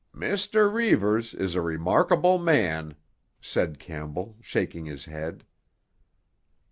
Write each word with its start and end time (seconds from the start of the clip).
"Mr. 0.15 0.73
Reivers 0.73 1.35
is 1.35 1.53
a 1.53 1.61
remarkable 1.61 2.39
man," 2.39 2.95
said 3.39 3.77
Campbell, 3.77 4.35
shaking 4.41 4.85
his 4.85 5.05
head. 5.05 5.45